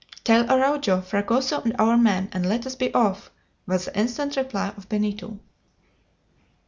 "Tell 0.23 0.49
Araujo, 0.49 0.99
Fragoso, 0.99 1.61
and 1.61 1.75
our 1.77 1.95
men, 1.95 2.27
and 2.31 2.49
let 2.49 2.65
us 2.65 2.73
be 2.73 2.91
off," 2.91 3.29
was 3.67 3.85
the 3.85 3.95
instant 3.99 4.35
reply 4.35 4.69
of 4.75 4.89
Benito. 4.89 5.37